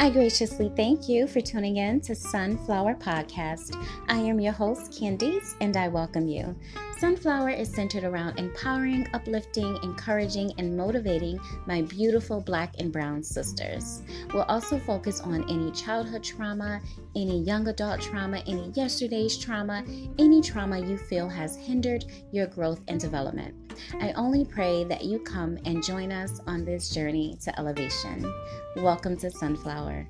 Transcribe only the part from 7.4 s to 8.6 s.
is centered around